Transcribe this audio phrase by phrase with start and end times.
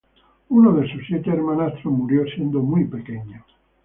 [0.49, 3.43] Uno de sus siete hermanastros murió siendo muy pequeño.